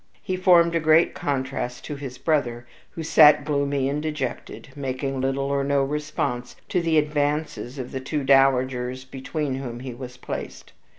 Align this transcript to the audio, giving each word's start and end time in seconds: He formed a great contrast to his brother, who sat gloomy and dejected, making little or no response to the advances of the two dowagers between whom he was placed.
He 0.23 0.35
formed 0.35 0.73
a 0.73 0.79
great 0.79 1.13
contrast 1.13 1.85
to 1.85 1.95
his 1.95 2.17
brother, 2.17 2.65
who 2.89 3.03
sat 3.03 3.45
gloomy 3.45 3.87
and 3.87 4.01
dejected, 4.01 4.69
making 4.75 5.21
little 5.21 5.43
or 5.45 5.63
no 5.63 5.83
response 5.83 6.55
to 6.69 6.81
the 6.81 6.97
advances 6.97 7.77
of 7.77 7.91
the 7.91 7.99
two 7.99 8.23
dowagers 8.23 9.05
between 9.05 9.53
whom 9.57 9.81
he 9.81 9.93
was 9.93 10.17
placed. 10.17 10.73